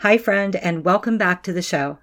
Hi, 0.00 0.18
friend, 0.18 0.54
and 0.56 0.84
welcome 0.84 1.16
back 1.16 1.42
to 1.44 1.54
the 1.54 1.62
show. 1.62 2.00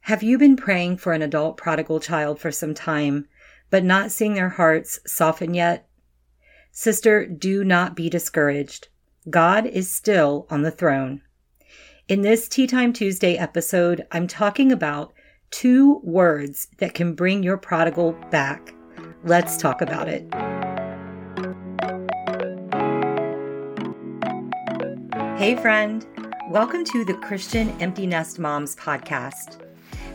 Have 0.00 0.22
you 0.22 0.38
been 0.38 0.56
praying 0.56 0.96
for 0.96 1.12
an 1.12 1.20
adult 1.20 1.58
prodigal 1.58 2.00
child 2.00 2.40
for 2.40 2.50
some 2.50 2.72
time, 2.72 3.28
but 3.68 3.84
not 3.84 4.10
seeing 4.10 4.32
their 4.32 4.48
hearts 4.48 4.98
soften 5.06 5.52
yet? 5.52 5.86
Sister, 6.72 7.26
do 7.26 7.62
not 7.62 7.96
be 7.96 8.08
discouraged. 8.08 8.88
God 9.28 9.66
is 9.66 9.90
still 9.90 10.46
on 10.48 10.62
the 10.62 10.70
throne. 10.70 11.20
In 12.08 12.22
this 12.22 12.48
Tea 12.48 12.66
Time 12.66 12.94
Tuesday 12.94 13.36
episode, 13.36 14.06
I'm 14.10 14.26
talking 14.26 14.72
about 14.72 15.12
two 15.50 16.00
words 16.02 16.68
that 16.78 16.94
can 16.94 17.14
bring 17.14 17.42
your 17.42 17.58
prodigal 17.58 18.12
back. 18.30 18.72
Let's 19.22 19.58
talk 19.58 19.82
about 19.82 20.08
it. 20.08 20.26
Hey, 25.38 25.56
friend. 25.56 26.06
Welcome 26.50 26.84
to 26.84 27.04
the 27.04 27.14
Christian 27.14 27.70
Empty 27.80 28.06
Nest 28.06 28.38
Moms 28.38 28.76
podcast. 28.76 29.60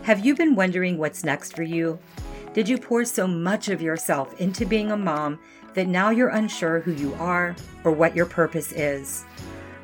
Have 0.04 0.26
you 0.26 0.34
been 0.34 0.55
wondering 0.55 0.98
what's 0.98 1.26
next 1.26 1.54
for 1.54 1.64
you? 1.64 2.00
Did 2.54 2.70
you 2.70 2.78
pour 2.78 3.04
so 3.04 3.28
much 3.28 3.68
of 3.68 3.82
yourself 3.82 4.40
into 4.40 4.66
being 4.66 4.91
a 4.91 4.98
mom 4.98 5.41
that 5.74 5.90
now 5.90 6.10
you're 6.10 6.30
unsure 6.30 6.80
who 6.80 6.94
you 6.94 7.14
are 7.16 7.54
or 7.84 7.91
what 7.91 8.16
your 8.16 8.26
purpose 8.26 8.72
is? 8.72 9.26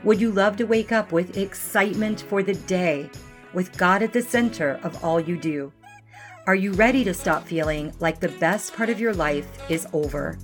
Would 0.05 0.21
you 0.21 0.31
love 0.31 0.55
to 0.55 0.63
wake 0.63 0.93
up 0.93 1.11
with 1.11 1.35
excitement 1.35 2.21
for 2.21 2.41
the 2.41 2.55
day, 2.55 3.09
with 3.53 3.77
God 3.77 4.01
at 4.01 4.13
the 4.13 4.21
center 4.21 4.79
of 4.83 5.03
all 5.03 5.19
you 5.19 5.37
do? 5.37 5.73
Are 6.45 6.55
you 6.55 6.71
ready 6.71 7.03
to 7.03 7.13
stop 7.13 7.45
feeling 7.45 7.93
like 7.99 8.21
the 8.21 8.29
best 8.29 8.73
part 8.73 8.89
of 8.89 9.01
your 9.01 9.13
life 9.13 9.69
is 9.69 9.85
over? 9.91 10.39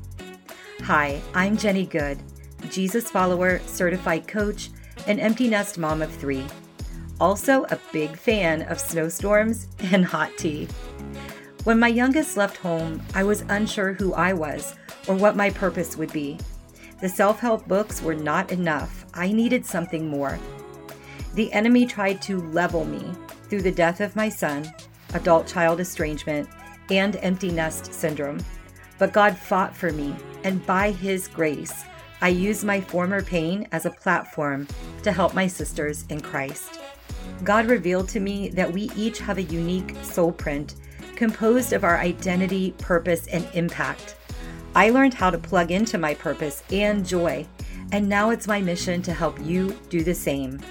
Hi, 0.81 1.21
I'm 1.33 1.55
Jenny 1.55 1.85
Good, 1.85 2.21
Jesus 2.69 3.09
follower, 3.09 3.59
certified 3.59 4.27
coach 4.27 4.69
an 5.07 5.19
empty 5.19 5.49
nest 5.49 5.77
mom 5.77 6.01
of 6.01 6.13
three. 6.13 6.45
Also, 7.19 7.63
a 7.65 7.79
big 7.91 8.17
fan 8.17 8.63
of 8.63 8.79
snowstorms 8.79 9.67
and 9.79 10.05
hot 10.05 10.31
tea. 10.37 10.67
When 11.63 11.79
my 11.79 11.87
youngest 11.87 12.35
left 12.35 12.57
home, 12.57 13.01
I 13.13 13.23
was 13.23 13.45
unsure 13.47 13.93
who 13.93 14.13
I 14.13 14.33
was 14.33 14.75
or 15.07 15.15
what 15.15 15.35
my 15.35 15.49
purpose 15.49 15.95
would 15.95 16.11
be. 16.11 16.37
The 16.99 17.09
self 17.09 17.39
help 17.39 17.67
books 17.67 18.01
were 18.01 18.15
not 18.15 18.51
enough. 18.51 19.05
I 19.13 19.31
needed 19.31 19.65
something 19.65 20.07
more. 20.07 20.39
The 21.35 21.51
enemy 21.51 21.85
tried 21.85 22.21
to 22.23 22.41
level 22.51 22.85
me 22.85 23.11
through 23.49 23.61
the 23.61 23.71
death 23.71 24.01
of 24.01 24.15
my 24.15 24.29
son, 24.29 24.71
adult 25.13 25.47
child 25.47 25.79
estrangement, 25.79 26.47
and 26.89 27.15
empty 27.17 27.51
nest 27.51 27.93
syndrome. 27.93 28.39
But 28.99 29.13
God 29.13 29.37
fought 29.37 29.75
for 29.75 29.91
me, 29.91 30.15
and 30.43 30.65
by 30.65 30.91
His 30.91 31.27
grace, 31.27 31.83
I 32.23 32.29
use 32.29 32.63
my 32.63 32.79
former 32.79 33.21
pain 33.21 33.67
as 33.73 33.85
a 33.85 33.91
platform 33.91 34.65
to 35.01 35.11
help 35.11 35.33
my 35.33 35.45
sisters 35.45 36.05
in 36.07 36.21
Christ. 36.21 36.79
God 37.43 37.65
revealed 37.65 38.07
to 38.09 38.21
me 38.21 38.47
that 38.51 38.71
we 38.71 38.89
each 38.95 39.19
have 39.19 39.39
a 39.39 39.43
unique 39.43 39.93
soul 40.03 40.31
print 40.31 40.75
composed 41.17 41.73
of 41.73 41.83
our 41.83 41.97
identity, 41.97 42.71
purpose, 42.77 43.27
and 43.27 43.45
impact. 43.53 44.15
I 44.73 44.89
learned 44.89 45.13
how 45.13 45.31
to 45.31 45.37
plug 45.37 45.69
into 45.69 45.97
my 45.97 46.13
purpose 46.13 46.63
and 46.71 47.05
joy, 47.05 47.45
and 47.91 48.07
now 48.07 48.29
it's 48.29 48.47
my 48.47 48.61
mission 48.61 49.01
to 49.01 49.13
help 49.13 49.37
you 49.45 49.77
do 49.89 50.01
the 50.01 50.15
same. 50.15 50.61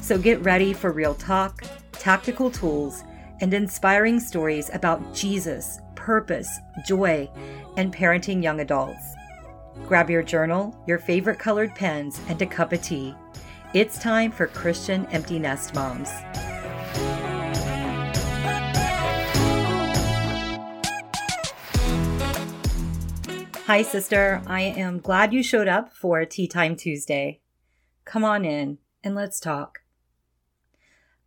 So 0.00 0.16
get 0.16 0.42
ready 0.42 0.72
for 0.72 0.90
real 0.90 1.14
talk, 1.14 1.64
tactical 1.92 2.50
tools, 2.50 3.04
and 3.42 3.52
inspiring 3.52 4.18
stories 4.20 4.70
about 4.72 5.14
Jesus, 5.14 5.80
purpose, 5.96 6.48
joy, 6.86 7.28
and 7.76 7.94
parenting 7.94 8.42
young 8.42 8.60
adults. 8.60 9.17
Grab 9.86 10.10
your 10.10 10.22
journal, 10.22 10.76
your 10.86 10.98
favorite 10.98 11.38
colored 11.38 11.74
pens, 11.74 12.20
and 12.28 12.40
a 12.42 12.46
cup 12.46 12.72
of 12.72 12.82
tea. 12.82 13.14
It's 13.74 13.98
time 13.98 14.32
for 14.32 14.46
Christian 14.46 15.06
Empty 15.06 15.38
Nest 15.38 15.74
Moms. 15.74 16.10
Hi, 23.66 23.82
sister. 23.82 24.40
I 24.46 24.62
am 24.62 24.98
glad 24.98 25.34
you 25.34 25.42
showed 25.42 25.68
up 25.68 25.92
for 25.92 26.24
Tea 26.24 26.48
Time 26.48 26.74
Tuesday. 26.74 27.40
Come 28.06 28.24
on 28.24 28.46
in 28.46 28.78
and 29.04 29.14
let's 29.14 29.38
talk. 29.38 29.80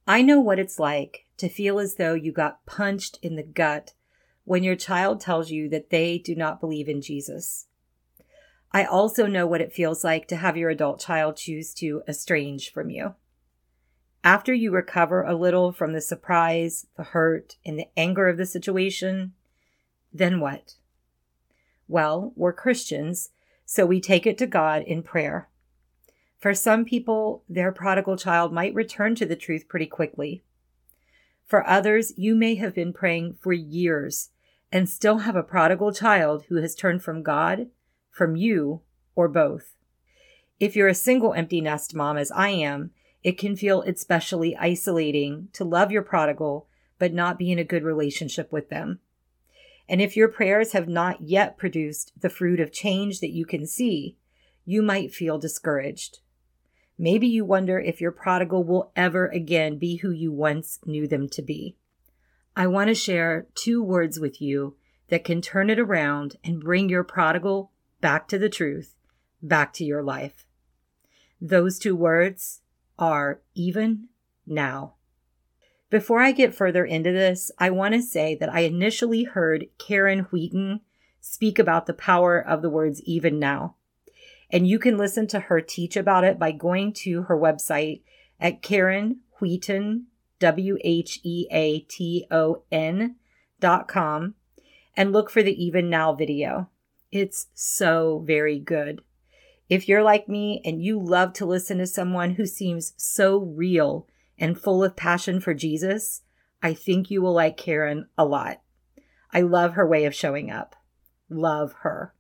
I 0.08 0.24
know 0.24 0.40
what 0.40 0.58
it's 0.58 0.80
like 0.80 1.28
to 1.38 1.48
feel 1.48 1.78
as 1.78 1.96
though 1.96 2.16
you 2.16 2.32
got 2.32 2.66
punched 2.66 3.20
in 3.22 3.36
the 3.36 3.44
gut 3.44 3.94
when 4.44 4.64
your 4.64 4.76
child 4.76 5.22
tells 5.22 5.52
you 5.52 5.70
that 5.70 5.92
they 5.92 6.18
do 6.18 6.36
not 6.36 6.60
believe 6.60 6.90
in 6.90 7.02
Jesus. 7.02 7.68
I 8.74 8.86
also 8.86 9.28
know 9.28 9.46
what 9.46 9.62
it 9.62 9.74
feels 9.74 10.04
like 10.04 10.28
to 10.30 10.38
have 10.38 10.56
your 10.56 10.70
adult 10.70 11.00
child 11.00 11.36
choose 11.36 11.74
to 11.76 12.04
estrange 12.08 12.72
from 12.72 12.90
you. 12.90 13.16
After 14.24 14.54
you 14.54 14.72
recover 14.72 15.24
a 15.24 15.36
little 15.36 15.72
from 15.72 15.94
the 15.94 16.02
surprise, 16.02 16.86
the 16.96 17.04
hurt, 17.04 17.58
and 17.66 17.78
the 17.78 17.88
anger 17.98 18.30
of 18.30 18.38
the 18.38 18.46
situation, 18.46 19.34
then 20.14 20.40
what? 20.40 20.76
Well, 21.88 22.32
we're 22.36 22.54
Christians, 22.54 23.30
so 23.66 23.86
we 23.86 24.00
take 24.00 24.26
it 24.26 24.38
to 24.38 24.48
God 24.48 24.84
in 24.84 25.04
prayer. 25.04 25.50
For 26.38 26.54
some 26.54 26.86
people, 26.86 27.44
their 27.50 27.72
prodigal 27.72 28.16
child 28.16 28.54
might 28.54 28.74
return 28.74 29.16
to 29.16 29.26
the 29.26 29.36
truth 29.36 29.68
pretty 29.68 29.86
quickly. 29.88 30.44
For 31.46 31.68
others, 31.68 32.14
you 32.16 32.36
may 32.36 32.56
have 32.56 32.74
been 32.74 32.94
praying 32.94 33.38
for 33.42 33.54
years 33.54 34.30
and 34.72 34.88
still 34.88 35.20
have 35.20 35.36
a 35.36 35.44
prodigal 35.44 35.92
child 35.92 36.46
who 36.48 36.56
has 36.58 36.76
turned 36.76 37.04
from 37.04 37.24
God 37.24 37.68
from 38.12 38.36
you, 38.36 38.82
or 39.16 39.28
both. 39.28 39.76
If 40.60 40.76
you're 40.76 40.88
a 40.88 40.94
single 40.94 41.34
empty 41.34 41.62
nest 41.62 41.96
mom, 41.96 42.18
as 42.18 42.32
I 42.32 42.50
am, 42.50 42.92
it 43.24 43.38
can 43.38 43.56
feel 43.56 43.82
especially 43.82 44.56
isolating 44.56 45.48
to 45.54 45.64
love 45.64 45.92
your 45.92 46.04
prodigal 46.04 46.68
but 47.02 47.14
not 47.14 47.40
be 47.40 47.52
in 47.52 47.58
a 47.58 47.64
good 47.64 47.84
relationship 47.84 48.52
with 48.52 48.70
them. 48.70 49.00
And 49.90 50.04
if 50.04 50.16
your 50.16 50.28
prayers 50.28 50.74
have 50.74 50.88
not 50.88 51.22
yet 51.22 51.58
produced 51.58 52.14
the 52.16 52.30
fruit 52.30 52.60
of 52.60 52.72
change 52.72 53.22
that 53.22 53.32
you 53.32 53.44
can 53.44 53.66
see, 53.66 54.18
you 54.66 54.84
might 54.84 55.12
feel 55.12 55.40
discouraged. 55.40 56.20
Maybe 57.00 57.26
you 57.26 57.44
wonder 57.44 57.80
if 57.80 58.00
your 58.00 58.12
prodigal 58.12 58.64
will 58.64 58.92
ever 58.96 59.28
again 59.30 59.80
be 59.80 59.96
who 59.96 60.12
you 60.12 60.32
once 60.32 60.78
knew 60.86 61.08
them 61.08 61.28
to 61.30 61.42
be. 61.42 61.76
I 62.56 62.68
want 62.68 62.90
to 62.90 62.94
share 62.94 63.48
two 63.56 63.82
words 63.82 64.20
with 64.20 64.40
you 64.40 64.76
that 65.08 65.24
can 65.24 65.42
turn 65.42 65.72
it 65.72 65.80
around 65.80 66.36
and 66.44 66.62
bring 66.62 66.88
your 66.88 67.04
prodigal 67.04 67.71
back 68.02 68.28
to 68.28 68.40
the 68.40 68.50
truth, 68.50 68.96
back 69.42 69.74
to 69.74 69.86
your 69.86 70.04
life. 70.04 70.46
Those 71.40 71.80
two 71.80 71.96
words 71.96 72.62
are 73.00 73.42
even 73.56 74.10
now. 74.46 74.96
Before 75.90 76.22
I 76.22 76.32
get 76.32 76.56
further 76.56 76.86
into 76.86 77.12
this, 77.12 77.52
I 77.58 77.70
want 77.70 77.94
to 77.94 78.02
say 78.02 78.36
that 78.36 78.54
I 78.54 78.62
initially 78.62 79.24
heard 79.24 79.68
Karen 79.78 80.28
Wheaton 80.32 80.82
speak 81.20 81.60
about 81.60 81.86
the 81.86 81.94
power 81.94 82.40
of 82.40 82.62
the 82.62 82.70
words 82.70 83.02
even 83.04 83.40
now. 83.40 83.76
And 84.50 84.68
you 84.68 84.80
can 84.80 84.98
listen 84.98 85.28
to 85.28 85.40
her 85.40 85.62
teach 85.62 85.96
about 85.96 86.24
it 86.24 86.40
by 86.40 86.52
going 86.52 86.94
to 86.94 87.24
her 87.24 87.38
website 87.38 88.02
at 88.40 88.62
Karen 88.62 89.22
Wheaton, 89.40 90.08
W 90.40 90.78
H 90.82 91.20
E 91.24 91.48
A 91.52 91.80
T 91.82 92.26
O 92.32 92.64
N 92.72 93.16
dot 93.60 93.88
com, 93.88 94.36
and 94.96 95.12
look 95.12 95.30
for 95.30 95.44
the 95.44 95.64
Even 95.64 95.90
Now 95.90 96.14
video. 96.14 96.70
It's 97.12 97.48
so 97.54 98.24
very 98.26 98.60
good. 98.60 99.02
If 99.70 99.88
you're 99.88 100.04
like 100.04 100.28
me 100.28 100.62
and 100.66 100.84
you 100.84 101.00
love 101.00 101.34
to 101.34 101.46
listen 101.46 101.78
to 101.78 101.88
someone 101.88 102.32
who 102.32 102.46
seems 102.46 102.94
so 102.98 103.38
real 103.38 104.08
and 104.38 104.60
full 104.60 104.84
of 104.84 104.96
passion 104.96 105.40
for 105.40 105.54
Jesus, 105.54 106.24
I 106.62 106.74
think 106.74 107.10
you 107.10 107.22
will 107.22 107.34
like 107.34 107.58
Karen 107.58 108.08
a 108.18 108.26
lot. 108.26 108.62
I 109.32 109.42
love 109.42 109.74
her 109.74 109.88
way 109.88 110.06
of 110.06 110.16
showing 110.16 110.52
up. 110.52 110.76
Love 111.30 111.74
her. 111.82 112.14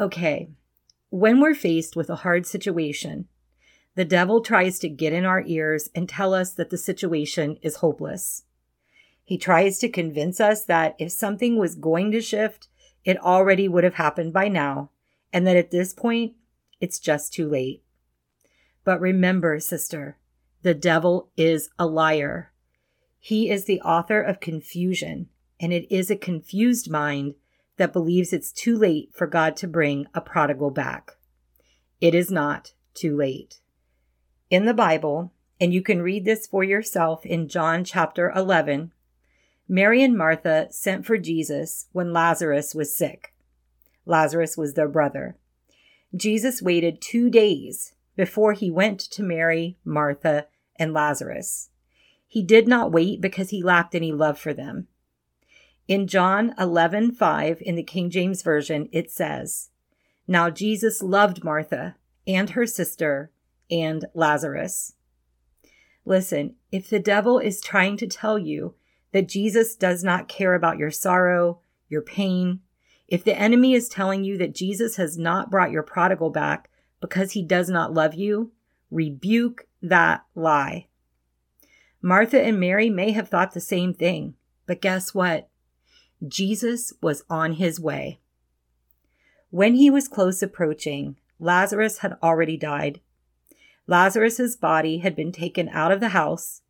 Okay, 0.00 0.50
when 1.10 1.40
we're 1.40 1.54
faced 1.54 1.94
with 1.94 2.10
a 2.10 2.16
hard 2.16 2.46
situation, 2.46 3.28
the 3.94 4.04
devil 4.04 4.40
tries 4.40 4.80
to 4.80 4.88
get 4.88 5.12
in 5.12 5.24
our 5.24 5.42
ears 5.46 5.88
and 5.94 6.08
tell 6.08 6.34
us 6.34 6.52
that 6.54 6.70
the 6.70 6.78
situation 6.78 7.56
is 7.62 7.76
hopeless. 7.76 8.42
He 9.22 9.38
tries 9.38 9.78
to 9.78 9.88
convince 9.88 10.40
us 10.40 10.64
that 10.64 10.96
if 10.98 11.12
something 11.12 11.56
was 11.56 11.76
going 11.76 12.10
to 12.10 12.20
shift, 12.20 12.68
it 13.04 13.18
already 13.18 13.68
would 13.68 13.84
have 13.84 13.94
happened 13.94 14.32
by 14.32 14.48
now, 14.48 14.90
and 15.32 15.46
that 15.46 15.56
at 15.56 15.70
this 15.70 15.92
point, 15.92 16.34
it's 16.80 16.98
just 16.98 17.32
too 17.32 17.48
late. 17.48 17.82
But 18.84 19.00
remember, 19.00 19.58
sister, 19.60 20.18
the 20.62 20.74
devil 20.74 21.30
is 21.36 21.70
a 21.78 21.86
liar. 21.86 22.52
He 23.18 23.50
is 23.50 23.64
the 23.64 23.80
author 23.80 24.20
of 24.20 24.40
confusion, 24.40 25.28
and 25.60 25.72
it 25.72 25.86
is 25.94 26.10
a 26.10 26.16
confused 26.16 26.90
mind 26.90 27.34
that 27.76 27.92
believes 27.92 28.32
it's 28.32 28.52
too 28.52 28.76
late 28.76 29.10
for 29.12 29.26
God 29.26 29.56
to 29.56 29.66
bring 29.66 30.06
a 30.14 30.20
prodigal 30.20 30.70
back. 30.70 31.12
It 32.00 32.14
is 32.14 32.30
not 32.30 32.72
too 32.94 33.16
late. 33.16 33.60
In 34.50 34.66
the 34.66 34.74
Bible, 34.74 35.32
and 35.60 35.72
you 35.72 35.82
can 35.82 36.02
read 36.02 36.24
this 36.24 36.46
for 36.46 36.62
yourself 36.62 37.24
in 37.24 37.48
John 37.48 37.84
chapter 37.84 38.30
11, 38.30 38.92
Mary 39.68 40.02
and 40.02 40.16
Martha 40.16 40.66
sent 40.70 41.06
for 41.06 41.16
Jesus 41.16 41.86
when 41.92 42.12
Lazarus 42.12 42.74
was 42.74 42.94
sick. 42.94 43.34
Lazarus 44.04 44.56
was 44.56 44.74
their 44.74 44.88
brother. 44.88 45.36
Jesus 46.14 46.60
waited 46.60 47.00
two 47.00 47.30
days 47.30 47.94
before 48.16 48.52
he 48.52 48.70
went 48.70 49.00
to 49.00 49.22
Mary, 49.22 49.78
Martha, 49.84 50.46
and 50.76 50.92
Lazarus. 50.92 51.70
He 52.26 52.42
did 52.42 52.68
not 52.68 52.92
wait 52.92 53.20
because 53.20 53.50
he 53.50 53.62
lacked 53.62 53.94
any 53.94 54.12
love 54.12 54.38
for 54.38 54.52
them. 54.52 54.88
In 55.86 56.06
John 56.06 56.54
11:5 56.58 57.60
in 57.60 57.74
the 57.74 57.82
King 57.82 58.10
James 58.10 58.42
Version 58.42 58.88
it 58.92 59.10
says, 59.10 59.70
"Now 60.26 60.50
Jesus 60.50 61.02
loved 61.02 61.44
Martha 61.44 61.96
and 62.26 62.50
her 62.50 62.66
sister 62.66 63.30
and 63.70 64.04
Lazarus." 64.14 64.94
Listen, 66.04 66.56
if 66.70 66.88
the 66.88 66.98
devil 66.98 67.38
is 67.38 67.60
trying 67.60 67.96
to 67.96 68.06
tell 68.06 68.38
you 68.38 68.74
that 69.14 69.28
Jesus 69.28 69.76
does 69.76 70.02
not 70.02 70.26
care 70.26 70.54
about 70.54 70.76
your 70.76 70.90
sorrow, 70.90 71.60
your 71.88 72.02
pain, 72.02 72.58
if 73.06 73.22
the 73.22 73.38
enemy 73.38 73.72
is 73.72 73.88
telling 73.88 74.24
you 74.24 74.36
that 74.38 74.56
Jesus 74.56 74.96
has 74.96 75.16
not 75.16 75.52
brought 75.52 75.70
your 75.70 75.84
prodigal 75.84 76.30
back 76.30 76.68
because 77.00 77.30
he 77.30 77.42
does 77.42 77.68
not 77.70 77.94
love 77.94 78.14
you, 78.14 78.50
rebuke 78.90 79.68
that 79.80 80.24
lie. 80.34 80.88
Martha 82.02 82.42
and 82.42 82.58
Mary 82.58 82.90
may 82.90 83.12
have 83.12 83.28
thought 83.28 83.54
the 83.54 83.60
same 83.60 83.94
thing, 83.94 84.34
but 84.66 84.80
guess 84.80 85.14
what? 85.14 85.48
Jesus 86.26 86.92
was 87.00 87.22
on 87.30 87.52
his 87.52 87.78
way. 87.78 88.18
When 89.50 89.76
he 89.76 89.90
was 89.90 90.08
close 90.08 90.42
approaching, 90.42 91.14
Lazarus 91.38 91.98
had 91.98 92.16
already 92.20 92.56
died. 92.56 93.00
Lazarus's 93.86 94.56
body 94.56 94.98
had 94.98 95.14
been 95.14 95.30
taken 95.30 95.68
out 95.68 95.92
of 95.92 96.00
the 96.00 96.08
house, 96.08 96.62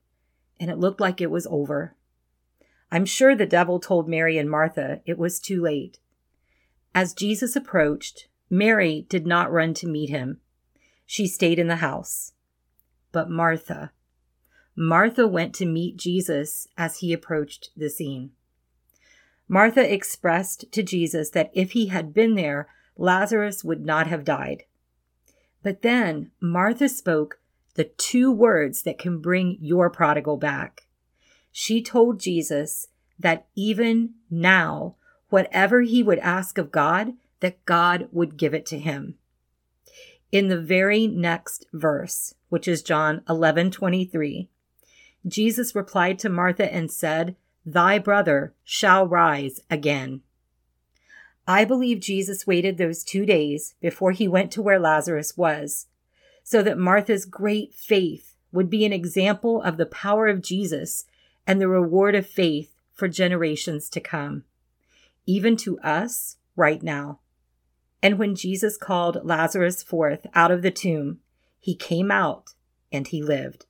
and 0.61 0.71
it 0.71 0.77
looked 0.77 1.01
like 1.01 1.23
it 1.23 1.31
was 1.31 1.47
over. 1.47 1.97
I'm 2.95 3.07
sure 3.07 3.35
the 3.35 3.45
devil 3.45 3.81
told 3.81 4.09
Mary 4.09 4.39
and 4.39 4.49
Martha 4.49 5.01
it 5.05 5.19
was 5.19 5.41
too 5.41 5.61
late. 5.61 5.99
As 6.95 7.13
Jesus 7.13 7.57
approached, 7.57 8.29
Mary 8.49 9.05
did 9.09 9.27
not 9.27 9.51
run 9.51 9.75
to 9.75 9.89
meet 9.89 10.11
him. 10.11 10.39
She 11.05 11.27
stayed 11.27 11.59
in 11.59 11.67
the 11.67 11.83
house. 11.83 12.35
But 13.11 13.29
Martha, 13.29 13.91
Martha 14.77 15.27
went 15.27 15.57
to 15.57 15.67
meet 15.67 15.97
Jesus 15.97 16.69
as 16.79 16.99
he 16.99 17.13
approached 17.13 17.71
the 17.77 17.91
scene. 17.91 18.31
Martha 19.49 19.93
expressed 19.93 20.71
to 20.71 20.85
Jesus 20.85 21.31
that 21.31 21.51
if 21.53 21.73
he 21.73 21.87
had 21.87 22.15
been 22.15 22.37
there, 22.37 22.69
Lazarus 22.97 23.65
would 23.65 23.85
not 23.85 24.07
have 24.07 24.25
died. 24.25 24.63
But 25.65 25.83
then 25.83 26.31
Martha 26.41 26.89
spoke 26.89 27.41
the 27.75 27.91
two 27.99 28.31
words 28.31 28.85
that 28.85 29.01
can 29.01 29.19
bring 29.19 29.59
your 29.61 29.91
prodigal 29.91 30.37
back. 30.37 30.87
She 31.57 31.81
told 31.81 32.19
Jesus 32.19 32.89
that 33.17 33.47
even 33.55 34.15
now, 34.29 34.97
whatever 35.29 35.83
he 35.83 36.03
would 36.03 36.19
ask 36.19 36.59
of 36.59 36.73
God, 36.73 37.13
that 37.39 37.65
God 37.65 38.09
would 38.11 38.37
give 38.37 38.55
it 38.55 38.67
to 38.67 38.79
him. 38.81 39.15
In 40.33 40.49
the 40.49 40.61
very 40.61 41.07
next 41.07 41.65
verse, 41.73 42.35
which 42.49 42.67
is 42.67 42.83
John 42.83 43.23
11:23, 43.29 44.49
Jesus 45.25 45.77
replied 45.77 46.19
to 46.19 46.29
Martha 46.29 46.75
and 46.75 46.91
said, 46.91 47.37
Thy 47.65 48.01
brother 48.01 48.53
shall 48.65 49.07
rise 49.07 49.61
again. 49.71 50.23
I 51.47 51.65
believe 51.65 52.01
Jesus 52.01 52.49
waited 52.49 52.79
those 52.79 53.05
two 53.05 53.25
days 53.25 53.77
before 53.81 54.11
he 54.11 54.27
went 54.27 54.51
to 54.53 54.63
where 54.63 54.81
Lazarus 54.81 55.37
was, 55.37 55.87
so 56.43 56.65
that 56.65 56.79
Martha's 56.79 57.25
great 57.25 57.75
faith 57.75 58.35
would 58.51 58.69
be 58.69 58.85
an 58.85 58.93
example 58.93 59.63
of 59.63 59.77
the 59.77 59.87
power 59.87 60.27
of 60.27 60.43
Jesus 60.43 61.05
and 61.47 61.61
the 61.61 61.69
reward 61.69 62.15
of 62.15 62.27
faith 62.27 62.75
for 62.93 63.09
generations 63.09 63.89
to 63.91 64.01
come, 64.01 64.45
even 65.27 65.57
to 65.59 65.79
us 65.81 66.37
right 66.57 66.83
now. 66.83 67.21
And 68.03 68.19
when 68.19 68.35
Jesus 68.35 68.77
called 68.77 69.25
Lazarus 69.25 69.83
forth 69.83 70.27
out 70.35 70.51
of 70.51 70.63
the 70.63 70.71
tomb, 70.71 71.21
he 71.59 71.75
came 71.75 72.11
out 72.11 72.51
and 72.93 73.07
he 73.09 73.23
lived. 73.23 73.67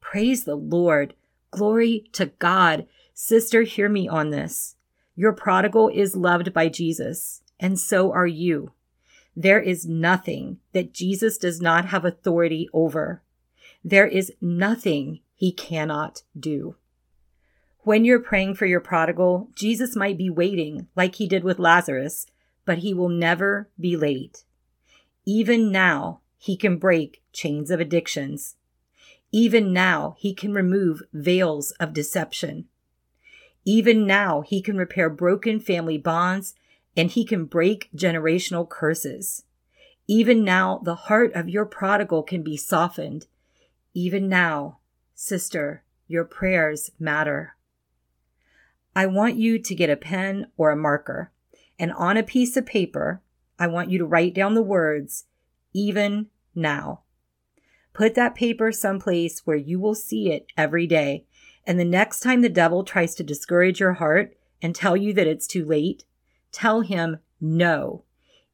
Praise 0.00 0.44
the 0.44 0.54
Lord 0.54 1.14
Glory 1.56 2.04
to 2.12 2.26
God. 2.26 2.86
Sister, 3.14 3.62
hear 3.62 3.88
me 3.88 4.06
on 4.06 4.28
this. 4.28 4.76
Your 5.14 5.32
prodigal 5.32 5.88
is 5.88 6.14
loved 6.14 6.52
by 6.52 6.68
Jesus, 6.68 7.40
and 7.58 7.80
so 7.80 8.12
are 8.12 8.26
you. 8.26 8.72
There 9.34 9.60
is 9.60 9.86
nothing 9.86 10.58
that 10.72 10.92
Jesus 10.92 11.38
does 11.38 11.60
not 11.60 11.86
have 11.86 12.04
authority 12.04 12.68
over. 12.74 13.22
There 13.82 14.06
is 14.06 14.32
nothing 14.40 15.20
he 15.36 15.52
cannot 15.52 16.22
do. 16.38 16.74
When 17.80 18.04
you're 18.04 18.18
praying 18.18 18.56
for 18.56 18.66
your 18.66 18.80
prodigal, 18.80 19.50
Jesus 19.54 19.94
might 19.94 20.18
be 20.18 20.28
waiting 20.28 20.88
like 20.96 21.14
he 21.14 21.28
did 21.28 21.44
with 21.44 21.60
Lazarus, 21.60 22.26
but 22.64 22.78
he 22.78 22.92
will 22.92 23.08
never 23.08 23.70
be 23.78 23.96
late. 23.96 24.42
Even 25.24 25.70
now, 25.70 26.20
he 26.36 26.56
can 26.56 26.78
break 26.78 27.22
chains 27.32 27.70
of 27.70 27.78
addictions. 27.78 28.56
Even 29.30 29.72
now, 29.72 30.16
he 30.18 30.34
can 30.34 30.52
remove 30.52 31.02
veils 31.12 31.70
of 31.72 31.92
deception. 31.92 32.64
Even 33.64 34.06
now, 34.06 34.40
he 34.40 34.62
can 34.62 34.76
repair 34.76 35.10
broken 35.10 35.60
family 35.60 35.98
bonds 35.98 36.54
and 36.96 37.10
he 37.10 37.24
can 37.24 37.44
break 37.44 37.90
generational 37.94 38.68
curses. 38.68 39.44
Even 40.08 40.44
now, 40.44 40.80
the 40.84 40.94
heart 40.94 41.32
of 41.34 41.48
your 41.48 41.66
prodigal 41.66 42.22
can 42.22 42.42
be 42.42 42.56
softened. 42.56 43.26
Even 43.92 44.28
now, 44.28 44.78
sister, 45.16 45.82
your 46.06 46.24
prayers 46.24 46.90
matter. 47.00 47.56
I 48.94 49.06
want 49.06 49.36
you 49.36 49.58
to 49.58 49.74
get 49.74 49.90
a 49.90 49.96
pen 49.96 50.46
or 50.56 50.70
a 50.70 50.76
marker, 50.76 51.32
and 51.78 51.92
on 51.92 52.16
a 52.16 52.22
piece 52.22 52.56
of 52.56 52.66
paper, 52.66 53.22
I 53.58 53.66
want 53.66 53.90
you 53.90 53.98
to 53.98 54.06
write 54.06 54.34
down 54.34 54.54
the 54.54 54.62
words, 54.62 55.24
even 55.72 56.28
now. 56.54 57.00
Put 57.92 58.14
that 58.14 58.34
paper 58.34 58.70
someplace 58.72 59.40
where 59.46 59.56
you 59.56 59.80
will 59.80 59.94
see 59.94 60.30
it 60.30 60.46
every 60.56 60.86
day. 60.86 61.24
And 61.66 61.80
the 61.80 61.84
next 61.84 62.20
time 62.20 62.42
the 62.42 62.48
devil 62.50 62.84
tries 62.84 63.14
to 63.14 63.24
discourage 63.24 63.80
your 63.80 63.94
heart 63.94 64.36
and 64.60 64.74
tell 64.74 64.96
you 64.96 65.14
that 65.14 65.26
it's 65.26 65.46
too 65.46 65.64
late, 65.64 66.04
tell 66.52 66.82
him, 66.82 67.18
no. 67.40 68.04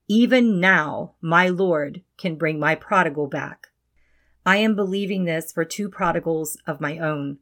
Even 0.08 0.60
now, 0.60 1.14
my 1.20 1.48
Lord 1.48 2.02
can 2.16 2.36
bring 2.36 2.58
my 2.60 2.76
prodigal 2.76 3.26
back. 3.26 3.68
I 4.44 4.56
am 4.56 4.74
believing 4.74 5.24
this 5.24 5.52
for 5.52 5.64
two 5.64 5.88
prodigals 5.88 6.58
of 6.66 6.80
my 6.80 6.98
own, 6.98 7.38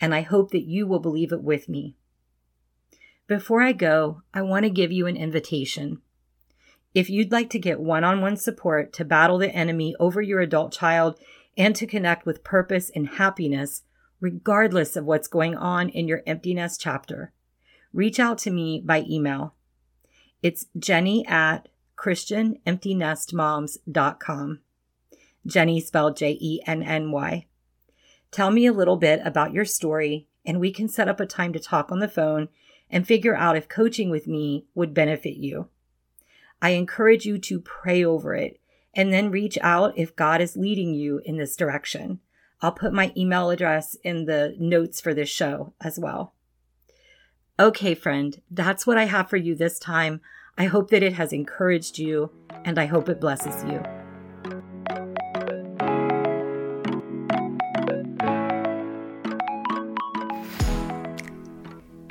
and 0.00 0.12
I 0.14 0.22
hope 0.22 0.50
that 0.50 0.64
you 0.64 0.84
will 0.86 0.98
believe 0.98 1.32
it 1.32 1.42
with 1.42 1.68
me. 1.68 1.94
Before 3.26 3.62
I 3.62 3.72
go, 3.72 4.22
I 4.34 4.42
want 4.42 4.64
to 4.64 4.70
give 4.70 4.92
you 4.92 5.06
an 5.06 5.16
invitation. 5.16 6.02
If 6.94 7.08
you'd 7.10 7.32
like 7.32 7.50
to 7.50 7.58
get 7.58 7.80
one 7.80 8.04
on 8.04 8.20
one 8.20 8.36
support 8.36 8.92
to 8.94 9.04
battle 9.04 9.38
the 9.38 9.54
enemy 9.54 9.94
over 10.00 10.22
your 10.22 10.40
adult 10.40 10.72
child 10.72 11.18
and 11.56 11.76
to 11.76 11.86
connect 11.86 12.26
with 12.26 12.44
purpose 12.44 12.90
and 12.94 13.08
happiness, 13.08 13.82
regardless 14.20 14.96
of 14.96 15.04
what's 15.04 15.28
going 15.28 15.56
on 15.56 15.88
in 15.90 16.08
your 16.08 16.22
empty 16.26 16.54
nest 16.54 16.80
chapter, 16.80 17.32
reach 17.92 18.18
out 18.18 18.38
to 18.38 18.50
me 18.50 18.82
by 18.84 19.04
email. 19.08 19.54
It's 20.42 20.66
jenny 20.78 21.24
at 21.26 21.68
christianemptynestmoms.com. 21.96 24.60
Jenny 25.46 25.80
spelled 25.80 26.16
J 26.16 26.36
E 26.40 26.60
N 26.66 26.82
N 26.82 27.10
Y. 27.12 27.46
Tell 28.30 28.50
me 28.50 28.66
a 28.66 28.72
little 28.72 28.96
bit 28.96 29.20
about 29.24 29.52
your 29.52 29.64
story, 29.64 30.26
and 30.44 30.60
we 30.60 30.72
can 30.72 30.88
set 30.88 31.08
up 31.08 31.20
a 31.20 31.26
time 31.26 31.52
to 31.52 31.60
talk 31.60 31.90
on 31.90 32.00
the 32.00 32.08
phone 32.08 32.48
and 32.90 33.06
figure 33.06 33.36
out 33.36 33.56
if 33.56 33.68
coaching 33.68 34.10
with 34.10 34.26
me 34.26 34.66
would 34.74 34.94
benefit 34.94 35.36
you. 35.36 35.68
I 36.60 36.70
encourage 36.70 37.26
you 37.26 37.38
to 37.38 37.60
pray 37.60 38.04
over 38.04 38.34
it 38.34 38.60
and 38.94 39.12
then 39.12 39.30
reach 39.30 39.58
out 39.60 39.92
if 39.96 40.16
God 40.16 40.40
is 40.40 40.56
leading 40.56 40.94
you 40.94 41.20
in 41.24 41.36
this 41.36 41.54
direction. 41.54 42.20
I'll 42.62 42.72
put 42.72 42.92
my 42.92 43.12
email 43.16 43.50
address 43.50 43.96
in 44.02 44.24
the 44.24 44.56
notes 44.58 45.00
for 45.00 45.12
this 45.12 45.28
show 45.28 45.74
as 45.80 45.98
well. 45.98 46.34
Okay, 47.60 47.94
friend, 47.94 48.40
that's 48.50 48.86
what 48.86 48.98
I 48.98 49.04
have 49.04 49.28
for 49.28 49.36
you 49.36 49.54
this 49.54 49.78
time. 49.78 50.20
I 50.56 50.64
hope 50.64 50.90
that 50.90 51.02
it 51.02 51.14
has 51.14 51.32
encouraged 51.32 51.98
you 51.98 52.30
and 52.64 52.78
I 52.78 52.86
hope 52.86 53.08
it 53.08 53.20
blesses 53.20 53.62
you. 53.64 53.82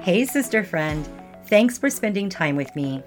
Hey, 0.05 0.23
sister 0.23 0.63
friend, 0.63 1.09
thanks 1.47 1.79
for 1.79 1.89
spending 1.89 2.29
time 2.29 2.55
with 2.55 2.75
me. 2.75 3.01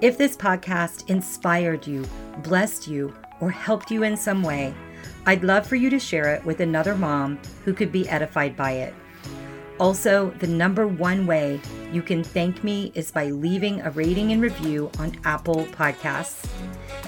If 0.00 0.16
this 0.16 0.38
podcast 0.38 1.10
inspired 1.10 1.86
you, 1.86 2.06
blessed 2.38 2.88
you, 2.88 3.14
or 3.42 3.50
helped 3.50 3.90
you 3.90 4.04
in 4.04 4.16
some 4.16 4.42
way, 4.42 4.72
I'd 5.26 5.44
love 5.44 5.66
for 5.66 5.76
you 5.76 5.90
to 5.90 5.98
share 5.98 6.34
it 6.34 6.42
with 6.46 6.60
another 6.60 6.94
mom 6.94 7.38
who 7.66 7.74
could 7.74 7.92
be 7.92 8.08
edified 8.08 8.56
by 8.56 8.70
it. 8.70 8.94
Also, 9.78 10.30
the 10.38 10.46
number 10.46 10.86
one 10.86 11.26
way 11.26 11.60
you 11.92 12.00
can 12.00 12.24
thank 12.24 12.64
me 12.64 12.90
is 12.94 13.10
by 13.10 13.26
leaving 13.26 13.82
a 13.82 13.90
rating 13.90 14.32
and 14.32 14.40
review 14.40 14.90
on 14.98 15.14
Apple 15.26 15.66
Podcasts. 15.66 16.48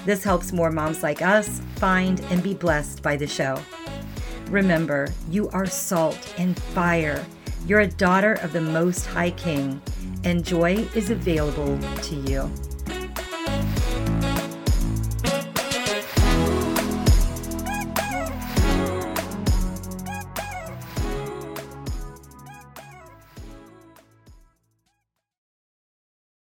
This 0.05 0.23
helps 0.23 0.53
more 0.53 0.69
moms 0.69 1.01
like 1.01 1.23
us 1.23 1.59
find 1.77 2.19
and 2.29 2.43
be 2.43 2.53
blessed 2.53 3.01
by 3.01 3.17
the 3.17 3.25
show. 3.25 3.59
Remember, 4.51 5.11
you 5.31 5.49
are 5.49 5.65
salt 5.65 6.35
and 6.37 6.55
fire. 6.75 7.25
You're 7.65 7.79
a 7.79 7.87
daughter 7.87 8.33
of 8.41 8.51
the 8.51 8.59
Most 8.59 9.05
High 9.05 9.31
King, 9.31 9.81
and 10.25 10.43
joy 10.43 10.85
is 10.95 11.09
available 11.09 11.79
to 11.79 12.15
you. 12.15 12.51